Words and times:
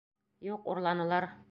Юҡ, 0.49 0.65
урланылар. 0.75 1.33